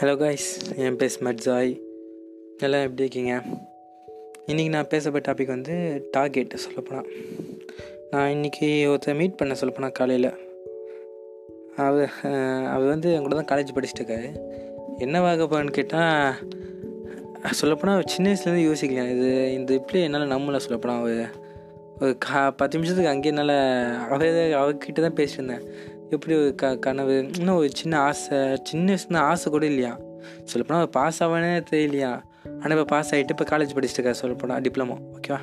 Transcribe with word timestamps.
Hello 0.00 0.12
guys 0.18 0.48
என் 0.82 0.96
பேர் 0.98 1.12
smut 1.14 1.40
Joy. 1.44 1.70
எல்லாம் 2.64 2.84
எப்படி 2.86 3.04
இருக்கீங்க? 3.04 3.32
இன்றைக்கி 4.50 4.68
நான் 4.74 4.88
பேசப்பட்ட 4.92 5.32
டாபிக் 5.32 5.50
வந்து 5.54 5.74
டார்கெட் 6.10 6.54
சொல்லப்போனால் 6.64 7.08
நான் 8.10 8.30
இன்றைக்கி 8.34 8.68
ஒருத்தர் 8.90 9.18
மீட் 9.20 9.36
பண்ண 9.40 9.54
சொல்லப்போனால் 9.54 9.94
காலையில். 9.98 10.30
அவர் 11.86 12.14
அவர் 12.74 12.86
வந்து 12.92 13.10
என் 13.14 13.26
கூட 13.26 13.40
தான் 13.40 13.50
காலேஜ் 13.52 13.74
படிச்சுட்டு 13.76 14.02
இருக்காரு. 14.02 14.30
என்னவாக 15.06 15.48
போன்னு 15.52 15.76
கேட்டால் 15.80 17.52
சொல்லப்போனால் 17.62 18.08
சின்ன 18.14 18.30
வயசுலேருந்து 18.30 18.68
யோசிக்கலாம் 18.68 19.12
இது 19.16 19.28
இந்த 19.58 19.72
இப்படி 19.80 20.02
என்னால் 20.06 20.32
நம்மள 20.36 20.64
சொல்லப்போனால் 20.66 21.02
அவர். 21.02 21.28
ஒரு 22.00 22.14
கா 22.28 22.40
பத்து 22.50 22.78
நிமிஷத்துக்கு 22.78 23.14
அங்கேயே 23.14 23.34
என்னால் 23.34 23.56
அவர் 24.06 24.28
அவர்கிட்ட 24.62 25.00
தான் 25.06 25.20
பேசிட்டு 25.20 25.40
இருந்தேன். 25.40 25.66
எப்படி 26.10 26.34
ஒரு 26.40 26.54
க 26.60 26.76
கனவு? 26.76 27.16
இன்னும் 27.38 27.56
ஒரு 27.56 27.70
சின்ன 27.80 27.94
ஆசை 28.00 28.38
சின்ன 28.62 28.94
வயசுல 28.94 29.16
ஆசை 29.30 29.52
கூட 29.52 29.66
இல்லையா? 29.66 29.92
சொல்லப்போனால் 30.44 30.82
அவர் 30.84 30.96
பாஸ் 30.98 31.22
ஆவானே 31.24 31.52
தெரியலையா? 31.70 32.12
ஆனால் 32.60 32.76
இப்போ 32.76 32.84
பாஸ் 32.84 33.12
ஆகிட்டு 33.14 33.34
இப்போ 33.34 33.46
காலேஜ் 33.52 33.76
படிச்சுட்டு 33.76 33.98
இருக்கா 33.98 34.12
சொல்லப்போனால் 34.12 34.60
டிப்ளமோ 34.60 34.96
ஓகேவா 35.16 35.40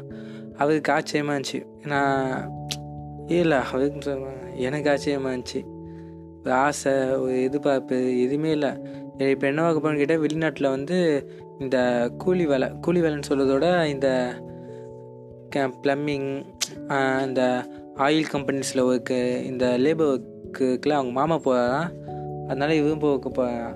அவருக்கு 0.57 0.93
ஆச்சரியமாக 0.93 1.37
இருந்துச்சு. 1.37 1.59
நான் 1.85 2.51
இல்லை 3.27 3.57
அவருக்கு 3.71 4.17
எனக்கு 4.65 4.89
ஆச்சரியமாக 4.89 5.35
இருந்துச்சு. 5.35 5.61
ஒரு 6.43 6.53
ஆசை 6.65 6.93
ஒரு 7.23 7.43
எதிர்பார்ப்பு 7.43 7.97
எதுவுமே 8.23 8.51
இல்லை. 8.57 8.71
இப்போ 9.17 9.47
என்ன 9.47 9.61
பார்க்க 9.61 9.83
போகணும்னு 9.83 10.01
கேட்டால் 10.01 10.23
வெளிநாட்டில் 10.25 10.69
வந்து 10.69 10.97
இந்த 11.59 11.77
கூலி 12.17 12.45
வேலை 12.45 12.67
கூலி 12.81 13.01
வேலைன்னு 13.01 13.29
சொல்கிறதோட 13.29 13.67
இந்த 13.85 14.09
ப்ளம்பிங் 15.83 16.29
இந்த 17.25 17.41
ஆயில் 17.97 18.31
கம்பெனிஸில் 18.31 18.85
ஒர்க்கு 18.89 19.19
இந்த 19.43 19.65
லேபர் 19.83 20.09
ஒர்க் 20.13 20.33
ஒர்க்குக்கெலாம் 20.55 20.99
அவங்க 20.99 21.13
மாமா 21.19 21.35
போகிறான் 21.45 21.87
அதனால 22.47 22.75
இவரும் 22.79 23.01
போக்கு 23.03 23.29
போகிறான் 23.37 23.73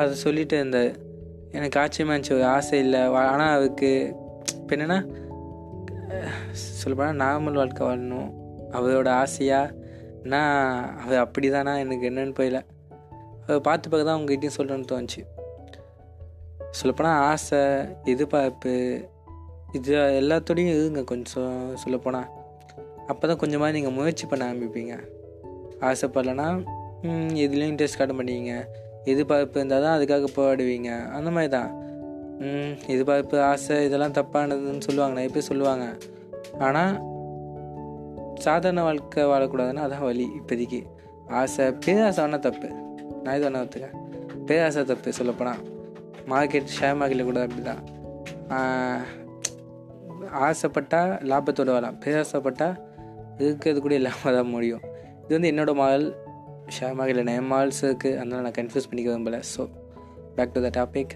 அதை 0.00 0.12
சொல்லிட்டு 0.22 0.56
இந்த 0.64 0.78
எனக்கு 1.56 1.78
ஆச்சரியமாக 1.82 2.14
இருந்துச்சு 2.14 2.36
ஒரு 2.38 2.44
ஆசை 2.56 2.78
இல்லை. 2.84 3.00
ஆனால் 3.32 3.52
அவருக்கு 3.56 3.90
இப்போ 4.58 4.74
என்னென்னா 4.76 4.98
சொல்லப்போனால் 6.80 7.20
நார்மல் 7.22 7.58
வாழ்க்கை 7.60 7.82
வாழணும். 7.86 8.30
அவரோட 8.76 9.08
ஆசையாக 9.22 9.74
நான் 10.32 10.54
அவர் 11.02 11.22
அப்படி 11.24 11.48
தானா 11.56 11.72
எனக்கு 11.84 12.08
என்னன்னு 12.10 12.36
போயில 12.40 12.60
அதை 13.46 13.58
பார்த்து 13.68 13.90
பார்க்க 13.90 14.10
தான் 14.10 14.20
உங்ககிட்டயும் 14.20 14.56
சொல்லணும்னு 14.58 14.90
தோணுச்சு. 14.92 15.22
சொல்லப்போனால் 16.78 17.20
ஆசை 17.30 17.60
எதிர்பார்ப்பு 18.12 18.72
இது 19.78 19.92
எல்லாத்தோடையும் 20.20 20.74
இருங்க 20.78 21.02
கொஞ்சம் 21.12 21.52
சொல்லப்போனால் 21.82 22.30
அப்போ 23.12 23.24
தான் 23.26 23.40
கொஞ்சமாக 23.42 23.74
நீங்கள் 23.76 23.96
முயற்சி 23.98 24.24
பண்ண 24.26 24.42
ஆரம்பிப்பீங்க. 24.48 24.94
ஆசைப்படலைன்னா 25.88 26.48
எதுலேயும் 27.44 27.72
இன்ட்ரெஸ்ட் 27.72 27.98
காட்ட 27.98 28.14
மாட்டீங்க. 28.18 28.54
எதிர்பார்ப்பு 29.12 29.58
இருந்தால் 29.60 29.84
தான் 29.86 29.96
அதுக்காக 29.96 30.28
போராடுவீங்க. 30.36 30.90
அந்த 31.16 31.30
மாதிரி 31.34 31.50
தான். 31.56 31.70
எதிர்பார்ப்பு 32.92 33.36
ஆசை 33.50 33.76
இதெல்லாம் 33.86 34.16
தப்பானதுன்னு 34.18 34.86
சொல்லுவாங்க. 34.88 35.14
நிறைய 35.18 35.32
பேர் 35.34 35.50
சொல்லுவாங்க. 35.50 35.86
ஆனால் 36.66 36.94
சாதாரண 38.46 38.80
வாழ்க்கை 38.86 39.22
வாழக்கூடாதுன்னா 39.32 39.84
அதான் 39.86 40.06
வழி 40.08 40.26
இப்போதைக்கு. 40.38 40.80
ஆசை 41.40 41.66
பேராசை 41.84 42.24
வேணால் 42.24 42.44
தப்பு. 42.48 42.68
நான் 43.22 43.36
இது 43.36 43.46
வேணா 43.46 43.62
ஒத்துக்கேன். 43.66 43.96
பேராசை 44.48 44.82
தப்பு 44.90 45.12
சொல்லப்போனால் 45.18 45.62
மார்க்கெட் 46.32 46.74
ஷேர் 46.78 46.98
மார்க்கெட்டில் 46.98 47.30
கூட 47.30 47.40
அப்படி 47.46 47.62
தான் 47.70 47.82
ஆசைப்பட்டால் 50.46 51.12
லாபத்தோட 51.30 51.70
வரலாம். 51.76 51.98
பேராசைப்பட்டால் 52.04 52.76
இருக்கிறது 53.44 53.80
கூட 53.86 53.94
இல்லாமல் 54.00 54.36
தான் 54.38 54.52
முடியும். 54.52 54.84
இது 55.26 55.34
வந்து 55.36 55.50
என்னோட 55.52 55.72
மால் 55.82 56.04
ஷேர் 56.76 57.08
இல்லை 57.12 57.24
நிறைய 57.28 57.42
மால்ஸ் 57.52 57.80
இருக்குது 57.86 58.16
அதனால் 58.20 58.44
நான் 58.46 58.58
கன்ஃபியூஸ் 58.58 58.88
பண்ணிக்க 58.90 59.08
விரும்பல. 59.12 59.38
So 59.52 59.62
back 60.36 60.54
to 60.56 60.60
the 60.66 60.70
topic 60.78 61.14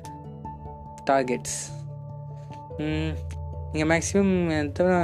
targets 1.11 1.59
நீங்கள் 3.73 3.91
மேக்ஸிமம் 3.93 4.35
எத்தனை 4.59 4.95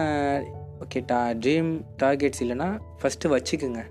ஓகே 0.84 1.00
டா 1.10 1.18
ட்ரீம் 1.42 1.68
டார்கெட்ஸ் 2.02 2.42
இல்லைன்னா 2.44 2.68
ஃபஸ்ட்டு 3.00 3.30
வச்சுக்குங்க. 3.34 3.82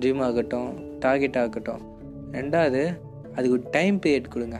ட்ரீம் 0.00 0.20
ஆகட்டும் 0.26 0.70
டார்கெட் 1.04 1.38
ஆகட்டும். 1.42 1.82
ரெண்டாவது 2.38 2.82
அதுக்கு 3.34 3.56
ஒரு 3.58 3.64
டைம் 3.76 3.96
பீரியட் 4.04 4.34
கொடுங்க. 4.34 4.58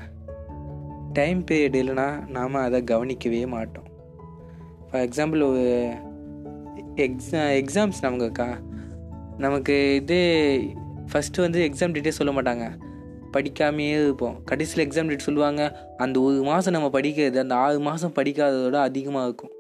டைம் 1.19 1.41
பீரியட் 1.51 1.77
இல்லைன்னா 1.83 2.09
நாம் 2.37 2.65
அதை 2.67 2.81
கவனிக்கவே 2.93 3.43
மாட்டோம். 3.57 3.89
ஃபார் 4.89 5.05
எக்ஸாம்பிள் 5.09 5.43
ஒரு 5.51 5.67
எக்ஸா 7.07 7.43
எக்ஸாம்ஸ் 7.61 8.03
நமக்குக்கா 8.07 8.49
நமக்கு 9.39 9.95
இது 9.95 10.19
ஃபஸ்ட்டு 11.13 11.41
வந்து 11.41 11.61
எக்ஸாம் 11.61 11.95
டேட்டே 11.95 12.09
சொல்ல 12.09 12.43
மாட்டாங்க. 12.43 12.67
படிக்காமையே 13.33 14.03
இருப்போம். 14.03 14.45
கடைசியில் 14.45 14.89
எக்ஸாம் 14.89 15.09
டேட் 15.09 15.19
சொல்லுவாங்க. 15.19 15.63
அந்த 15.97 16.21
ஒரு 16.21 16.43
மாதம் 16.43 16.73
நம்ம 16.73 17.01
படிக்கிறது 17.01 17.39
அந்த 17.39 17.55
ஆறு 17.55 17.81
மாதம் 17.81 18.13
படிக்காததோட 18.17 18.75
அதிகமாக 18.75 19.25
இருக்கும். 19.25 19.53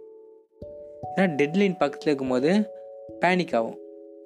ஏன்னா 1.17 1.25
டெட்லைன் 1.25 1.79
பக்கத்தில் 1.79 2.07
இருக்கும்போது 2.07 2.71
பேனிக் 3.21 3.55
ஆகும். 3.55 3.79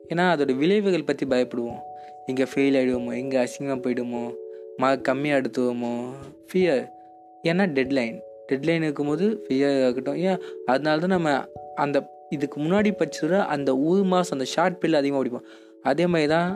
ஏன்னா 0.08 0.24
அதோட 0.34 0.56
விளைவுகள் 0.56 1.04
பற்றி 1.04 1.26
பயப்படுவோம். 1.26 1.80
எங்கே 2.26 2.42
ஃபெயில் 2.42 2.76
ஆகிடுவோமோ 2.80 3.16
எங்கே 3.16 3.38
அசிங்கமாக 3.38 3.80
போயிடுமோ 3.84 4.34
மார்க் 4.76 5.08
கம்மியாக 5.08 5.40
எடுத்துவோமோ 5.40 5.92
ஃபியர் 6.52 6.88
ஏன்னா 7.44 7.64
டெட்லைன் 7.76 8.20
டெட்லைன் 8.52 8.82
இருக்கும்போது 8.82 9.46
ஃபியர் 9.48 9.86
ஆகட்டும். 9.86 10.16
ஏன்? 10.16 10.38
அதனால 10.66 10.98
தான் 10.98 11.08
நம்ம 11.08 11.44
அந்த 11.74 11.98
இதுக்கு 12.30 12.60
முன்னாடி 12.60 12.90
படிச்சதோட 13.00 13.38
அந்த 13.46 13.70
ஒரு 13.76 14.04
மாதம் 14.04 14.34
அந்த 14.38 14.44
ஷார்ட் 14.44 14.78
பீரியட் 14.80 15.00
அதிகமாக 15.00 15.22
படிப்போம் 15.22 15.46
அதே 15.82 16.06
மாதிரி 16.06 16.28
தான் 16.28 16.50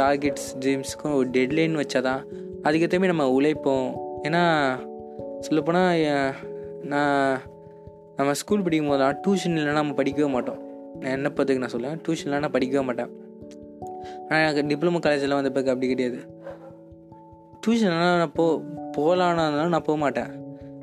டார்கெட்ஸ் 0.00 0.48
ட்ரீம்ஸுக்கும் 0.60 1.14
ஒரு 1.14 1.28
டெட்லைன் 1.28 1.80
வச்சா 1.80 2.00
தான் 2.00 2.22
அதுக்கேற்ற 2.62 2.96
மாதிரி 3.00 3.12
நம்ம 3.12 3.26
உழைப்போம். 3.38 3.88
ஏன்னா 4.22 4.42
சொல்லப்போனால் 5.40 6.34
நான் 6.82 7.40
நம்ம 8.16 8.32
ஸ்கூல் 8.32 8.62
படிக்கும் 8.62 8.88
போதெல்லாம் 8.88 9.18
டியூஷன் 9.26 9.56
இல்லைன்னா 9.58 9.72
நம்ம 9.72 10.02
படிக்கவே 10.02 10.28
மாட்டோம். 10.30 10.60
நான் 11.00 11.12
என்ன 11.12 11.28
பத்துக்கு 11.36 11.62
நான் 11.64 11.74
சொல்லுவேன் 11.74 12.00
டியூஷன் 12.04 12.28
இல்லைன்னா 12.28 12.50
படிக்கவே 12.56 12.84
மாட்டேன். 12.84 13.12
ஆனால் 14.28 14.42
எனக்கு 14.44 14.62
டிப்ளமோ 14.70 15.00
காலேஜெல்லாம் 15.06 15.40
வந்த 15.40 15.50
பிறகு 15.50 15.70
அப்படி 15.70 15.88
கிடையாது. 15.88 16.20
டியூஷன்லாம் 17.66 18.18
நான் 18.22 18.32
போ 18.32 18.62
போகலான்னாலும் 18.96 19.74
நான் 19.76 19.88
போக 19.90 19.98
மாட்டேன். 19.98 20.32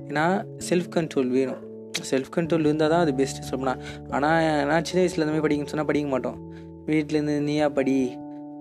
ஏன்னா 0.08 0.26
செல்ஃப் 0.70 0.90
கண்ட்ரோல் 0.96 1.30
வேணும். 1.30 1.62
செல்ஃப் 2.10 2.32
கண்ட்ரோல் 2.36 2.68
இருந்தால் 2.70 2.92
தான் 2.94 3.04
அது 3.06 3.14
பெஸ்ட்டு 3.22 3.48
சொல்லணும் 3.52 3.80
ஆனால் 4.18 4.66
நான் 4.70 4.86
சின்ன 4.90 5.00
வயசில் 5.04 5.24
இந்த 5.24 5.34
மாதிரி 5.34 5.46
படிக்கணும்னு 5.46 5.74
சொன்னால் 5.74 5.90
படிக்க 5.92 6.10
மாட்டோம். 6.14 6.38
வீட்டிலேருந்து 6.90 7.36
நீயா 7.48 7.68
படி 7.80 7.96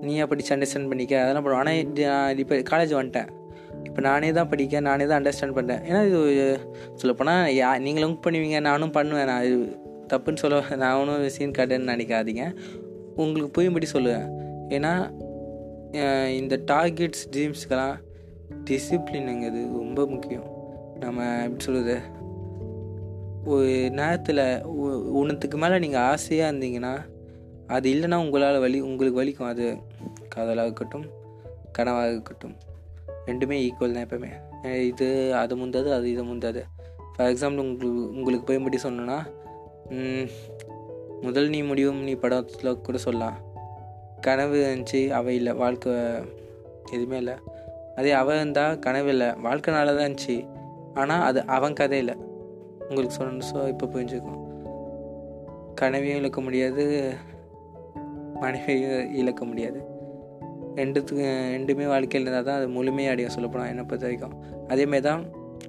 நீயா 0.07 0.25
படித்து 0.31 0.53
அண்டர்ஸ்டாண்ட் 0.55 0.91
பண்ணிக்க 0.91 1.15
அதெல்லாம் 1.23 1.45
பண்ணுவோம். 1.45 1.63
ஆனால் 1.65 2.41
இப்போ 2.45 2.57
காலேஜ் 2.73 2.93
வந்துட்டேன். 2.99 3.31
இப்போ 3.89 4.01
நானே 4.09 4.29
தான் 4.39 4.51
படிக்க 4.53 4.81
நானே 4.89 5.05
தான் 5.11 5.19
அண்டர்ஸ்டாண்ட் 5.21 5.57
பண்ணுறேன் 5.59 5.83
ஏன்னா 5.89 6.01
இது 6.09 6.21
சொல்லப்போனால் 7.01 7.45
யா 7.61 7.71
நீங்களும் 7.87 8.17
பண்ணுவீங்க 8.27 8.61
நானும் 8.69 8.95
பண்ணுவேன். 8.97 9.29
நான் 9.31 9.47
இது 9.49 9.59
தப்புன்னு 10.13 10.43
சொல்ல 10.43 10.77
நான் 10.83 10.99
ஒன்றும் 11.01 11.35
சீன் 11.37 11.57
காட்டுன்னு 11.59 11.93
நினைக்காதீங்க. 11.95 12.45
உங்களுக்கு 13.23 13.51
புரியும்படி 13.57 13.89
சொல்லுவேன். 13.97 14.27
ஏன்னா 14.77 14.93
இந்த 16.41 16.55
டார்கெட்ஸ் 16.73 17.25
ட்ரீம்ஸ்க்கெல்லாம் 17.35 17.97
டிசிப்ளினுங்கிறது 18.69 19.63
ரொம்ப 19.83 20.01
முக்கியம். 20.15 20.49
நம்ம 21.05 21.29
எப்படி 21.45 21.65
சொல்கிறது 21.67 21.97
ஒரு 23.53 23.69
நேரத்தில் 23.99 24.43
ஒன்றுத்துக்கு 25.19 25.57
மேலே 25.63 25.77
நீங்கள் 25.85 26.07
ஆசையாக 26.13 26.51
இருந்தீங்கன்னா 26.53 26.93
அது 27.75 27.87
இல்லைன்னா 27.95 28.17
உங்களால் 28.25 28.63
வலி 28.65 28.79
உங்களுக்கு 28.89 29.21
வலிக்கும். 29.21 29.51
அது 29.53 29.65
காதலாக 30.35 30.67
இருக்கட்டும் 30.69 31.07
கனவாக 31.77 32.13
இருக்கட்டும். 32.15 32.55
ரெண்டுமே 33.29 33.57
ஈக்குவல் 33.67 33.97
தான் 33.97 34.07
எப்பவுமே. 34.07 34.31
இது 34.91 35.09
அது 35.43 35.57
முந்தாது 35.61 35.89
அது 35.97 36.07
இது 36.15 36.23
முந்தாது. 36.31 36.63
ஃபார் 37.15 37.31
எக்ஸாம்பிள் 37.33 37.63
உங்களுக்கு 37.65 38.17
உங்களுக்கு 38.19 38.49
போயும்படி 38.49 38.79
சொன்னோன்னா 38.87 39.19
முதல் 41.25 41.49
நீ 41.55 41.61
முடிவும் 41.71 42.03
நீ 42.09 42.13
படத்தில் 42.23 42.83
கூட 42.87 42.99
சொல்லலாம். 43.07 43.39
கனவு 44.27 44.57
இருந்துச்சு 44.65 45.01
அவள் 45.19 45.37
இல்லை 45.39 45.53
வாழ்க்கை 45.63 45.93
எதுவுமே 46.95 47.19
இல்லை. 47.23 47.37
அதே 47.99 48.13
அவ 48.21 48.35
இருந்தால் 48.39 48.79
கனவு 48.87 49.09
இல்லை 49.15 49.29
வாழ்க்கை 49.47 49.75
நல்லா 49.75 49.93
தான் 49.93 50.07
இருந்துச்சு. 50.09 50.37
ஆனால் 51.01 51.25
அது 51.29 51.41
அவன் 51.57 51.79
கதை 51.81 51.99
இல்லை 52.03 52.17
உங்களுக்கு 52.91 53.17
சொல்லணும் 53.17 53.49
ஸோ 53.51 53.59
இப்போ 53.73 53.87
புரிஞ்சுக்கும் 53.95 54.41
கனவையும் 55.81 56.21
இழக்க 56.21 56.41
முடியாது 56.47 56.85
மனைவியும் 58.43 59.13
இழக்க 59.21 59.43
முடியாது. 59.51 59.81
ரெண்டுத்துக்கு 60.79 61.27
ரெண்டுமே 61.55 61.87
வாழ்க்கையில் 61.93 62.25
இருந்தால் 62.25 62.47
தான் 62.49 62.59
அது 62.61 62.67
முழுமையாக 62.77 63.15
அடையும் 63.15 63.35
சொல்லப்போனால் 63.37 63.71
என்னை 63.73 63.85
பொறுத்த 63.91 64.07
வரைக்கும். 64.07 64.35
அதேமாரி 64.73 65.05
தான் 65.09 65.23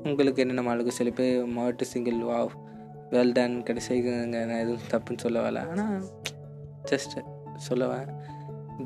உங்களுக்கு 0.10 0.42
என்னென்ன 0.44 0.64
மாளுக்கு 0.68 0.98
சில 0.98 1.10
பேர் 1.18 1.48
மாவட்ட 1.56 1.86
சிங்கிள் 1.94 2.20
வாவ் 2.30 2.52
வெல் 3.14 3.34
டன் 3.38 3.56
கடைசி 3.68 3.98
நான் 4.34 4.62
எதுவும் 4.64 4.88
தப்புன்னு 4.94 5.24
சொல்ல 5.26 5.40
வரல. 5.46 5.64
ஆனால் 5.74 5.98
ஜஸ்ட் 6.92 7.16
சொல்லுவேன் 7.68 8.10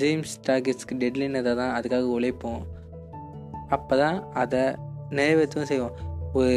ஜேம்ஸ் 0.01 0.35
டார்கெட்ஸ்க்கு 0.47 0.99
டெட்லைன் 1.03 1.39
எதாவது 1.41 1.59
தான் 1.61 1.75
அதுக்காக 1.77 2.09
உழைப்போம். 2.17 2.63
அப்போ 3.75 3.95
தான் 4.03 4.17
அதை 4.43 4.63
நிறைவேற்றவும் 5.17 5.71
செய்வோம். 5.71 5.95
ஒரு 6.37 6.55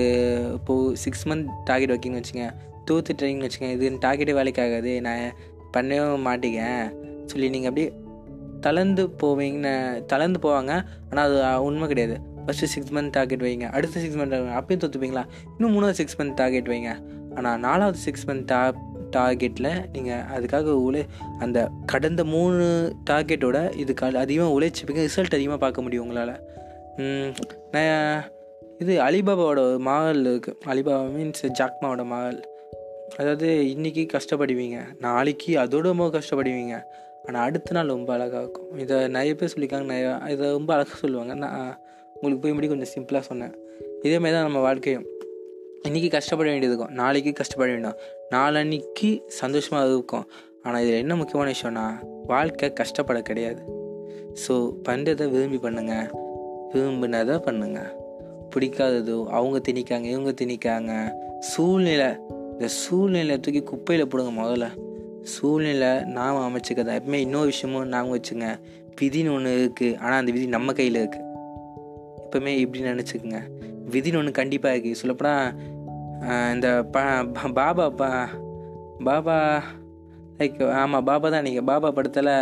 இப்போது 0.54 0.96
சிக்ஸ் 1.04 1.24
மந்த் 1.28 1.50
டார்கெட் 1.64 1.92
வைக்கிங்கன்னு 1.92 2.22
வச்சுங்க. 2.22 2.46
டூத்து 2.86 3.12
ட்ரைனிங் 3.18 3.42
வச்சுங்க 3.44 3.68
இது 3.76 3.88
டார்கெட்டே 4.04 4.34
வேலைக்கு 4.38 4.62
ஆகாது 4.66 4.92
நான் 5.06 5.24
பண்ணவே 5.74 6.04
மாட்டேங்க 6.28 6.62
சொல்லி 7.30 7.48
நீங்கள் 7.54 7.70
அப்படியே 7.70 7.88
தளர்ந்து 8.60 9.02
போவீங்கன்னு 9.22 9.72
தளர்ந்து 10.12 10.38
போவாங்க. 10.44 10.72
ஆனால் 11.10 11.42
அது 11.50 11.64
உண்மை 11.64 11.86
கிடையாது. 11.88 12.16
ஃபஸ்ட்டு 12.44 12.70
சிக்ஸ் 12.74 12.92
மந்த் 12.96 13.10
டார்கெட் 13.16 13.44
வைங்க. 13.46 13.66
அடுத்த 13.78 14.00
சிக்ஸ் 14.04 14.18
மந்த் 14.20 14.36
அப்பயும் 14.60 14.82
தோற்றுப்பீங்களா 14.84 15.24
இன்னும் 15.56 15.74
மூணாவது 15.74 15.98
சிக்ஸ் 16.00 16.18
மந்த் 16.20 16.34
டார்கெட் 16.34 16.70
வைங்க. 16.72 16.92
ஆனால் 17.36 17.58
நாலாவது 17.66 17.98
சிக்ஸ் 18.06 18.26
மந்த் 18.28 18.46
டா 18.52 18.60
டார்கெட்டில் 19.16 19.70
நீங்கள் 19.92 20.24
அதுக்காக 20.36 20.72
உழை 20.86 21.02
அந்த 21.44 21.58
கடந்த 21.92 22.24
மூணு 22.24 22.64
டார்கெட்டோட 23.10 23.58
இதுக்கு 23.82 24.18
அதிகமாக 24.24 24.54
உழைச்சிப்பீங்க 24.56 25.04
ரிசல்ட் 25.08 25.38
அதிகமாக 25.38 25.60
பார்க்க 25.64 25.84
முடியும் 25.86 26.06
உங்களால். 26.06 26.34
நான் 27.74 28.24
இது 28.82 28.92
அலிபாபாவோட 29.04 29.60
ஒரு 29.68 29.78
மகள் 29.78 30.20
இருக்குது 30.30 30.56
அலிபாபா 30.72 30.98
மீன்ஸ் 31.14 31.44
ஜாக்மாவோட 31.58 32.02
மகள். 32.12 32.38
அதாவது 33.18 33.48
இன்றைக்கி 33.74 34.02
கஷ்டப்படுவீங்க. 34.14 34.78
நாளைக்கு 35.00 35.52
அதோட 35.62 35.84
ரொம்ப 35.92 36.06
கஷ்டப்படுவீங்க. 36.16 36.74
ஆனால் 37.26 37.42
அடுத்த 37.46 37.74
நாள் 37.76 37.86
ரொம்ப 37.86 38.12
அழகாக 38.16 38.42
இருக்கும். 38.44 38.68
இதை 38.84 38.96
நிறைய 39.08 39.34
பேர் 39.34 39.52
சொல்லியிருக்காங்க. 39.54 39.88
நிறையா 39.92 40.12
இதை 40.34 40.50
ரொம்ப 40.50 40.74
அழகாக 40.76 40.98
சொல்லுவாங்க. 41.04 41.34
நான் 41.34 41.78
உங்களுக்கு 42.14 42.42
போய் 42.44 42.52
முடி 42.52 42.68
கொஞ்சம் 42.68 42.92
சிம்பிளாக 42.94 43.24
சொன்னேன். 43.30 43.54
இதே 44.06 44.18
மாதிரி 44.18 44.36
தான் 44.36 44.48
நம்ம 44.48 44.60
வாழ்க்கையும். 44.60 45.06
இன்றைக்கி 45.88 46.08
கஷ்டப்பட 46.16 46.48
வேண்டியது 46.50 46.74
இருக்கும். 46.74 46.94
நாளைக்கு 47.02 47.32
கஷ்டப்பட 47.32 47.70
வேண்டாம். 47.70 47.98
நாளன்னைக்கு 48.34 49.10
சந்தோஷமாக 49.26 49.86
இருக்கும். 49.86 50.26
ஆனால் 50.62 50.82
இதில் 50.84 51.02
என்ன 51.04 51.14
முக்கியமான 51.14 51.52
விஷயம்னா 51.56 51.86
வாழ்க்கை 52.26 52.72
கஷ்டப்பட 52.72 53.20
கிடையாது. 53.20 53.62
ஸோ 54.44 54.54
பண்ணுறதை 54.88 55.26
விரும்பி 55.34 55.60
பண்ணுங்கள் 55.66 56.08
விரும்பினதை 56.74 57.36
பண்ணுங்கள் 57.46 57.90
பிடிக்காததோ 58.58 59.26
அவங்க 59.38 59.58
திணிக்காங்க 59.68 60.06
இவங்க 60.14 60.32
திணிக்காங்க. 60.42 60.92
சூழ்நிலை 61.38 62.10
இந்த 62.52 62.68
சூழ்நிலை 62.68 63.40
தூக்கி 63.40 63.62
குப்பையில் 63.62 64.08
போடுங்க 64.08 64.32
முதல்ல. 64.42 64.66
சூழ்நிலை 65.22 65.90
நாம் 66.16 66.42
அமைச்சுக்கதான் 66.46 66.98
எப்பவுமே 67.00 67.20
இன்னொரு 67.26 67.46
விஷயமும் 67.46 67.88
நாங்கள் 67.88 68.14
வச்சுங்க. 68.18 68.46
விதின்னு 69.00 69.32
ஒன்று 69.32 69.50
இருக்குது 69.64 69.96
ஆனால் 69.98 70.18
அந்த 70.18 70.32
விதி 70.32 70.46
நம்ம 70.46 70.72
கையில் 70.72 71.00
இருக்குது 71.02 71.26
எப்பவுமே 72.22 72.52
இப்படி 72.62 72.84
நினச்சிக்கோங்க. 72.84 73.40
விதின்னு 73.92 74.20
ஒன்று 74.20 74.38
கண்டிப்பாக 74.40 74.74
இருக்குது 74.76 75.00
சொல்லப்போனால் 75.02 76.54
இந்த 76.54 76.68
ப 76.94 76.98
பாபா 77.58 77.86
பா 77.90 78.10
பாபா 79.04 79.36
லைக் 80.38 80.58
ஆமாம் 80.70 81.04
பாபா 81.04 81.28
தான் 81.28 81.42
நீங்கள் 81.42 81.64
பாபா 81.64 81.90
படத்தில் 81.90 82.32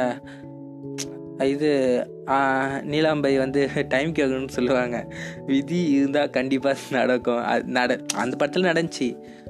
இது 1.54 1.70
நீலாம்பை 2.92 3.38
வந்து 3.38 3.68
டைம் 3.88 4.12
கேட்கணும்னு 4.12 4.48
சொல்லுவாங்க. 4.48 4.96
விதி 5.46 5.90
இருந்தால் 5.90 6.30
கண்டிப்பாக 6.30 6.78
நடக்கும். 6.90 7.42
அது 7.44 7.64
நட 7.64 8.00
அந்த 8.14 8.36
படத்தில் 8.36 8.70
நடந்துச்சு. 8.70 9.08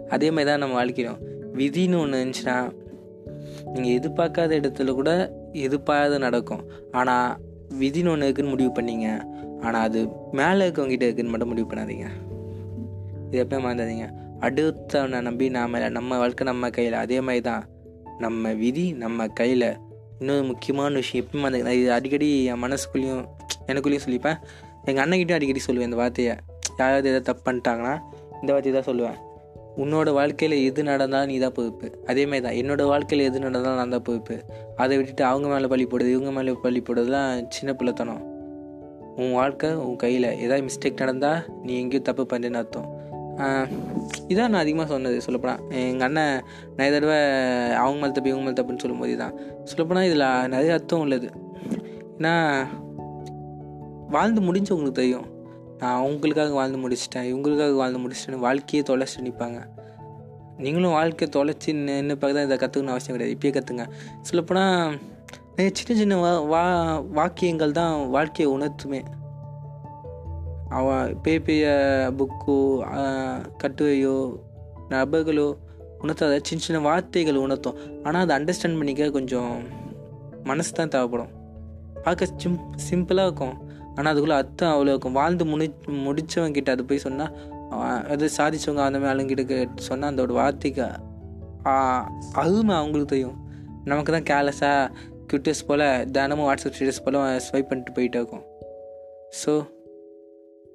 அதே 0.08 0.30
மாதிரி 0.30 0.50
தான் 0.50 0.58
நம்ம 0.58 0.84
வாழ்க்கிறோம் 0.84 1.20
விதின்னு 1.54 1.98
ஒன்று 1.98 2.18
இருந்துச்சுன்னா 2.22 2.56
நீங்கள் 3.72 3.94
எதிர்பார்க்காத 3.98 4.58
இடத்துல 4.60 4.92
கூட 4.92 5.32
எதிர்பாராத 5.52 6.18
நடக்கும். 6.18 6.62
ஆனால் 6.90 7.38
விதின்னு 7.80 8.10
ஒன்று 8.10 8.26
இருக்குன்னு 8.28 8.54
முடிவு 8.54 8.72
பண்ணீங்க. 8.80 9.08
ஆனால் 9.60 9.82
அது 9.82 10.08
மேலே 10.32 10.68
இருக்கவங்ககிட்ட 10.68 11.08
இருக்குன்னு 11.08 11.30
மட்டும் 11.30 11.48
முடிவு 11.48 11.68
பண்ணாதீங்க. 11.70 12.06
இது 13.28 13.38
எப்போ 13.38 13.56
மறந்துடாதீங்க. 13.56 14.08
அடுத்தவனை 14.40 15.20
நம்பி 15.20 15.48
நாம 15.48 15.88
நம்ம 15.88 16.18
வாழ்க்கை 16.18 16.46
நம்ம 16.46 16.70
கையில். 16.70 16.92
அதே 16.92 17.20
மாதிரி 17.20 17.40
தான் 17.40 17.64
நம்ம 18.18 18.52
விதி 18.52 18.92
நம்ம 18.92 19.26
கையில். 19.28 19.68
இன்னொரு 20.18 20.42
முக்கியமான 20.42 20.94
விஷயம் 20.94 21.24
எப்பவுமே 21.24 21.42
அந்த 21.42 21.58
நான் 21.58 21.72
இது 21.72 21.92
அடிக்கடி 21.92 22.44
என் 22.44 22.62
மனசுக்குள்ளேயும் 22.62 23.24
எனக்குள்ளேயும் 23.66 24.04
சொல்லிப்பேன். 24.06 24.38
எங்கள் 24.84 25.04
அண்ணன்கிட்டையும் 25.04 25.38
அடிக்கடி 25.38 25.62
சொல்லுவேன் 25.66 25.88
இந்த 25.90 25.96
வார்த்தையை. 25.96 26.34
யாராவது 26.76 27.08
எதாவது 27.08 27.22
தப்பு 27.22 27.52
பண்ணிட்டாங்கன்னா 27.52 27.98
இந்த 28.40 28.52
வார்த்தையை 28.52 28.82
தான் 28.82 28.88
சொல்லுவேன். 28.90 29.16
உன்னோட 29.76 30.12
வாழ்க்கையில் 30.12 30.64
எது 30.64 30.82
நடந்தாலும் 30.82 31.26
நீ 31.26 31.38
தான் 31.38 31.52
பொறுப்பு. 31.52 32.00
அதேமாதிரி 32.06 32.44
தான் 32.46 32.56
என்னோடய 32.60 32.86
வாழ்க்கையில் 32.86 33.30
எது 33.30 33.38
நடந்தாலும் 33.38 33.76
நான் 33.76 33.90
தான் 33.90 34.02
பொறுப்பு. 34.02 34.44
அதை 34.76 34.96
விட்டுட்டு 34.96 35.24
அவங்க 35.24 35.48
மேலே 35.48 35.66
பள்ளி 35.66 35.86
போடுது 35.86 36.08
இவங்க 36.08 36.30
மேலே 36.30 36.52
பள்ளி 36.62 36.82
போடுறதுலாம் 36.86 37.44
சின்ன 37.48 37.72
பிள்ளைத்தனம். 37.72 38.22
உன் 39.16 39.32
வாழ்க்கை 39.32 39.74
உன் 39.74 39.96
கையில். 39.96 40.38
ஏதாவது 40.38 40.66
மிஸ்டேக் 40.66 40.96
நடந்தால் 40.96 41.44
நீ 41.62 41.80
எங்கேயும் 41.80 42.02
தப்பு 42.02 42.26
பண்ணுறேன்னு 42.32 42.60
அர்த்தம். 42.62 42.95
இதான் 44.32 44.52
நான் 44.52 44.64
அதிகமாக 44.64 44.88
சொன்னது 44.92 45.16
சொல்லப்போனால் 45.26 45.62
எங்கள் 45.88 46.06
அண்ணன் 46.08 46.36
நிறைய 46.76 46.90
தடவை 46.94 47.18
அவங்க 47.82 47.98
மேல் 48.02 48.14
தப்பு 48.16 48.30
இவங்க 48.32 48.44
மேல் 48.46 48.58
தப்புன்னு 48.58 48.82
சொல்லும்போது 48.84 49.16
தான் 49.22 49.34
சொல்லப்போனால் 49.70 50.06
இதில் 50.08 50.26
நிறைய 50.54 50.76
அர்த்தம் 50.76 51.02
உள்ளது. 51.04 51.28
ஏன்னா 52.18 52.34
வாழ்ந்து 54.14 54.40
முடிஞ்சவங்களுக்கு 54.48 55.00
தெரியும். 55.00 55.26
நான் 55.80 55.98
அவங்களுக்காக 56.02 56.54
வாழ்ந்து 56.58 56.78
முடிச்சிட்டேன் 56.82 57.26
இவங்களுக்காக 57.30 57.74
வாழ்ந்து 57.82 58.00
முடிச்சிட்டேன்னு 58.02 58.44
வாழ்க்கையே 58.46 58.82
தொலைச்சிட்டு 58.90 59.26
நிற்பாங்க 59.28 59.60
நீங்களும் 60.64 60.96
வாழ்க்கையை 60.98 61.28
தொலைச்சி 61.36 61.70
நின்று 61.88 62.14
பார்க்க 62.20 62.38
தான் 62.38 62.46
இதை 62.48 62.56
கற்றுக்கணும் 62.62 62.94
அவசியம் 62.94 63.16
கிடையாது. 63.16 63.34
இப்பயே 63.36 63.52
கற்றுங்க 63.56 63.84
சொல்லப்போனால் 64.28 64.98
சின்ன 65.78 65.92
சின்ன 66.00 66.16
வா 66.22 66.30
வா 66.52 66.62
வாக்கியங்கள் 67.18 67.78
தான் 67.80 67.94
வாழ்க்கையை 68.14 68.48
உணர்த்துமே. 68.56 69.00
அவன் 70.78 71.04
பெரிய 71.24 71.40
பெரிய 71.46 71.66
புக்கோ 72.18 72.56
கட்டுரையோ 73.62 74.16
நபர்களோ 74.92 75.46
உணர்த்தாத 76.02 76.40
சின்ன 76.48 76.62
சின்ன 76.64 76.80
வார்த்தைகள் 76.86 77.44
உணர்த்தும். 77.44 77.78
ஆனால் 78.06 78.22
அதை 78.24 78.32
அண்டர்ஸ்டாண்ட் 78.38 78.78
பண்ணிக்க 78.80 79.08
கொஞ்சம் 79.18 79.52
மனசு 80.50 80.72
தான் 80.78 80.92
தேவைப்படும். 80.94 81.32
பார்க்க 82.04 82.28
சிம் 82.42 82.58
சிம்பிளாக 82.88 83.28
இருக்கும். 83.28 83.54
ஆனால் 83.96 84.10
அதுக்குள்ளே 84.12 84.38
அர்த்தம் 84.42 84.72
அவ்வளோ 84.74 84.92
இருக்கும். 84.94 85.16
வாழ்ந்து 85.20 85.44
முடி 85.52 85.66
முடித்தவங்க 86.06 86.56
கிட்ட 86.58 86.70
அது 86.76 86.84
போய் 86.90 87.04
சொன்னால் 87.06 87.32
அது 88.14 88.24
சாதிச்சவங்க 88.38 88.82
அந்த 88.88 88.98
மாதிரி 88.98 89.12
ஆளுங்கிட்ட 89.12 89.84
சொன்னால் 89.88 90.10
அந்த 90.12 90.22
ஒரு 90.26 90.34
வார்த்தைக்கு 90.40 90.84
அருமை 92.42 92.74
அவங்களுக்கு 92.80 93.12
தெரியும். 93.14 93.38
நமக்கு 93.90 94.12
தான் 94.16 94.28
கேர்லெஸ்ஸாக 94.32 94.90
ட்விட்டர்ஸ் 95.30 95.66
போல் 95.68 95.86
தினமும் 96.16 96.46
வாட்ஸ்அப் 96.48 96.76
ஸ்டேட்டஸ் 96.76 97.02
போல் 97.06 97.18
ஸ்வைப் 97.46 97.70
பண்ணிட்டு 97.70 97.96
போயிட்டே 97.96 98.20
இருக்கும். 98.22 98.44
ஸோ 99.40 99.52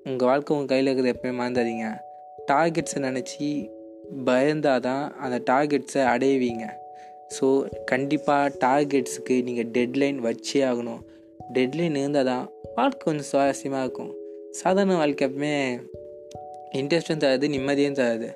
உங்கள் 0.09 0.29
வாழ்க்கை 0.29 0.51
உங்கள் 0.55 0.71
கையில் 0.71 0.87
இருக்கிறது 0.89 1.13
எப்பயுமே 1.13 1.33
மறந்துடாதீங்க. 1.39 1.87
டார்கெட்ஸை 2.51 2.99
நினச்சி 3.07 3.47
பயந்தால் 4.27 4.83
தான் 4.87 5.03
அந்த 5.23 5.37
டார்கெட்ஸை 5.49 6.03
அடைவீங்க. 6.13 6.65
ஸோ 7.35 7.47
கண்டிப்பாக 7.91 8.45
டார்கெட்ஸுக்கு 8.63 9.35
நீங்கள் 9.47 9.69
டெட்லைன் 9.75 10.19
வச்சே 10.27 10.61
ஆகணும். 10.69 11.01
டெட்லைன் 11.55 11.99
இருந்தால் 12.01 12.29
தான் 12.31 12.45
வாழ்க்கை 12.77 13.03
கொஞ்சம் 13.05 13.29
சுவாரஸ்யமாக 13.31 13.83
இருக்கும். 13.85 14.11
சாதாரண 14.61 14.97
வாழ்க்கை 15.01 15.27
எப்பவுமே 15.27 15.53
இன்ட்ரெஸ்ட்டும் 16.79 17.21
தராது 17.23 17.47
நிம்மதியும் 17.55 17.99
தராது. 18.01 18.29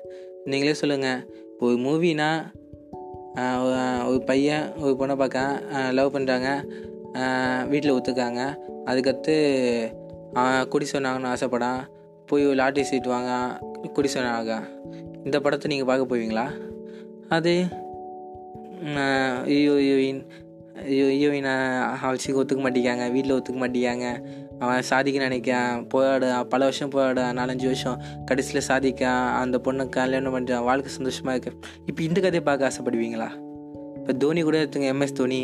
நீங்களே 0.50 0.76
சொல்லுங்கள் 0.82 1.20
இப்போ 1.50 1.66
ஒரு 1.70 1.78
மூவினா 1.86 2.30
ஒரு 4.08 4.18
பையன் 4.30 4.66
ஒரு 4.82 4.92
பொண்ணை 4.98 5.14
பார்க்க 5.22 5.92
லவ் 5.98 6.14
பண்ணுறாங்க 6.14 6.48
வீட்டில் 7.70 7.94
ஒத்துக்காங்க 7.96 8.42
அதுக்கடுத்து 8.90 9.34
குடி 10.72 10.86
சொன்னாங்கன்னு 10.92 11.32
ஆசைப்படான் 11.34 11.80
போய் 12.30 12.44
லாட்டரி 12.60 12.84
சீட் 12.86 13.12
வாங்க. 13.14 13.32
குடி 13.96 14.08
சொன்னாங்க. 14.14 14.54
இந்த 15.26 15.36
படத்தை 15.44 15.66
நீங்கள் 15.72 15.90
பார்க்க 15.90 16.10
போவீங்களா? 16.12 16.46
அது 17.36 17.52
ஐயோ 19.52 19.74
ஐயோயின் 19.82 20.20
ஐயோ 20.86 21.04
ஹீரோயினை 21.12 21.54
அவசியம் 22.06 22.38
ஒத்துக்க 22.40 22.62
மாட்டேங்காங்க 22.64 23.04
வீட்டில் 23.14 23.34
ஒத்துக்க 23.36 23.58
மாட்டேங்காங்க 23.62 24.08
அவன் 24.62 24.86
சாதிக்க 24.90 25.28
நினைக்கான் 25.28 25.86
போராட 25.92 26.26
பல 26.52 26.60
வருஷம் 26.68 26.92
போராட 26.94 27.22
நாலஞ்சு 27.38 27.66
வருஷம் 27.70 28.02
கடைசியில் 28.28 28.66
சாதிக்கான் 28.68 29.24
அந்த 29.40 29.56
பொண்ணு 29.58 29.88
கல்யாணம் 29.96 30.34
பண்ணுறான் 30.36 30.66
வாழ்க்கை 30.68 30.92
சந்தோஷமாக 30.92 31.34
இருக்கு. 31.36 31.52
இப்போ 31.86 32.02
இந்த 32.02 32.18
கதையை 32.20 32.44
பார்க்க 32.48 32.70
ஆசைப்படுவீங்களா? 32.70 33.28
இப்போ 33.96 34.12
தோனி 34.12 34.42
கூட 34.48 34.56
எடுத்துங்க 34.62 34.88
எம்எஸ் 34.94 35.18
தோனி. 35.20 35.40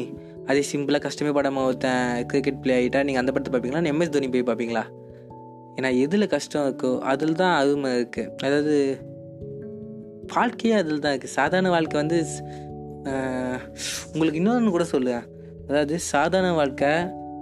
அதே 0.46 0.64
சிம்பிளாக 0.72 1.00
கஷ்டமே 1.00 1.32
படாமல் 1.32 1.64
ஒருத்தன் 1.64 2.26
கிரிக்கெட் 2.26 2.62
பிளே 2.62 2.74
ஆகிட்டா 2.74 3.02
நீங்கள் 3.04 3.22
அந்த 3.24 3.32
படத்தை 3.32 3.52
பார்ப்பீங்களா? 3.52 3.84
எம்எஸ் 3.92 4.08
தோனி 4.08 4.28
போய் 4.28 4.42
பார்ப்பீங்களா? 4.42 4.82
ஏன்னா 5.76 6.00
எதில் 6.00 6.26
கஷ்டம் 6.26 6.64
இருக்கோ 6.66 6.98
அதில் 6.98 7.34
தான் 7.34 7.54
அருமை 7.60 7.90
இருக்குது 8.00 8.30
அதாவது 8.36 8.98
வாழ்க்கையே 10.32 10.76
அதில் 10.76 10.98
தான் 10.98 11.16
இருக்குது 11.16 11.36
சாதாரண 11.38 11.68
வாழ்க்கை 11.68 12.00
வந்து 12.00 12.18
உங்களுக்கு 14.12 14.40
இன்னொன்று 14.40 14.70
கூட 14.70 14.84
சொல்லுவேன் 14.84 15.24
அதாவது 15.68 15.98
சாதாரண 15.98 16.52
வாழ்க்கை 16.52 16.88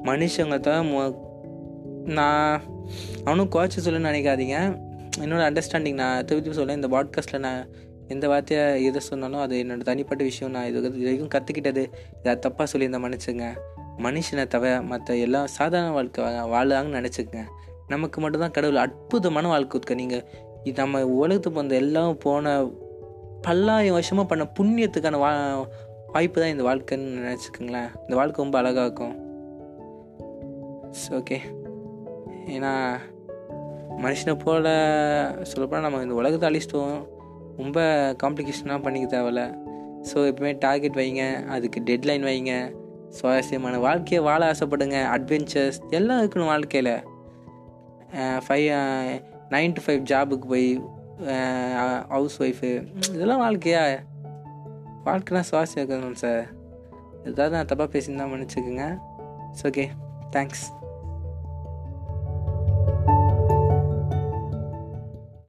மனுஷங்க 0.04 0.58
தான் 0.60 0.88
நான் 2.04 2.62
அவனும் 3.24 3.50
குறைச்சி 3.50 3.78
சொல்லுன்னு 3.84 4.10
நினைக்காதீங்க. 4.10 4.56
என்னோடய 5.18 5.48
அண்டர்ஸ்டாண்டிங் 5.48 5.94
நான் 5.94 6.24
திருப்பி 6.24 6.52
சொல்ல 6.52 6.72
இந்த 6.72 6.88
பாட்காஸ்ட்டில் 6.88 7.38
நான் 7.38 7.66
எந்த 8.14 8.24
வார்த்தையை 8.32 8.64
எதை 8.88 9.00
சொன்னாலும் 9.08 9.42
அது 9.44 9.54
என்னோடய 9.62 9.88
தனிப்பட்ட 9.90 10.22
விஷயம். 10.30 10.52
நான் 10.54 10.68
இது 10.70 10.78
இது 10.88 11.06
வரைக்கும் 11.06 11.32
கற்றுக்கிட்டது 11.34 11.82
இதை 12.20 12.34
தப்பாக 12.46 12.66
சொல்லியிருந்தேன் 12.72 13.04
மன்னிச்சுங்க. 13.06 13.48
மனுஷனை 14.04 14.44
தவிர 14.54 14.72
மற்ற 14.90 15.16
எல்லாம் 15.24 15.48
சாதாரண 15.56 15.90
வாழ்க்கை 15.96 16.24
வாழாங்கன்னு 16.54 17.00
நினச்சிக்கங்க. 17.00 17.44
நமக்கு 17.92 18.18
மட்டும்தான் 18.22 18.56
கடவுள் 18.56 18.84
அற்புதமான 18.84 19.48
வாழ்க்கை 19.54 19.76
இருக்க 19.78 19.94
நீங்கள் 20.02 20.24
இது 20.68 20.76
நம்ம 20.82 21.02
உலகத்துக்கு 21.20 21.60
வந்த 21.60 21.74
எல்லாம் 21.82 22.18
போன 22.24 22.54
பல்லாயிரம் 23.46 23.96
வருஷமாக 23.98 24.26
பண்ண 24.30 24.44
புண்ணியத்துக்கான 24.58 25.20
வா 25.24 25.30
வாய்ப்பு 26.14 26.40
தான் 26.40 26.52
இந்த 26.54 26.64
வாழ்க்கைன்னு 26.68 27.20
நினச்சிக்கோங்களேன். 27.26 27.90
இந்த 28.04 28.14
வாழ்க்கை 28.18 28.44
ரொம்ப 28.44 28.56
அழகாக 28.60 28.84
இருக்கும். 28.86 29.14
ஓகே 31.18 31.38
ஏன்னா 32.54 32.72
மனுஷனை 34.04 34.34
போல் 34.44 34.68
சொல்லப்போனால் 35.50 35.86
நம்ம 35.86 36.02
இந்த 36.06 36.16
உலகத்தை 36.20 36.46
அழிச்சிட்டோம். 36.50 37.00
ரொம்ப 37.60 37.80
காம்ப்ளிகேஷனாக 38.22 38.84
பண்ணிக்க 38.84 39.06
தேவையில்ல. 39.16 39.44
ஸோ 40.10 40.18
எப்பவுமே 40.30 40.52
டார்கெட் 40.58 40.98
வைங்க 41.00 41.24
அதுக்கு 41.54 41.80
டெட்லைன் 41.88 42.26
வைங்க. 42.28 42.52
சுவாரஸ்யமான 43.18 43.78
வாழ்க்கையை 43.86 44.20
வாழ 44.28 44.40
ஆசைப்படுங்க 44.52 44.98
அட்வென்ச்சர்ஸ் 45.16 45.78
எல்லாம் 45.98 46.20
இருக்கணும் 46.22 46.52
வாழ்க்கையில். 46.52 46.94
ஃபைவ் 48.46 48.68
நைன் 49.54 49.74
டு 49.76 49.82
ஃபைவ் 49.86 50.02
ஜாபுக்கு 50.12 50.46
போய் 50.52 50.70
ஹவுஸ் 52.14 52.36
ஒய்ஃபு 52.42 52.70
இதெல்லாம் 53.14 53.42
வாழ்க்கையா? 53.46 53.82
வாழ்க்கைனா 55.06 55.42
சுவாரஸ்யம் 55.50 55.82
இருக்கணும் 55.82 56.20
சார் 56.24 56.42
ஏதாவது 57.24 57.54
நான் 57.56 57.70
தப்பாக 57.72 57.88
பேசியிருந்தா 57.94 58.26
மன்னிச்சுக்கோங்க 58.32 58.86
இட்ஸ் 59.48 59.66
ஓகே 59.68 59.84
தேங்க்ஸ் 60.36 60.64